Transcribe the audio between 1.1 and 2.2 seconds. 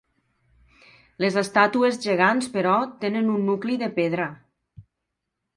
Les estàtues